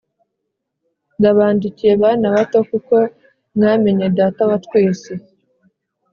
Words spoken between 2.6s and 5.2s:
kuko mwamenye Data wa twese.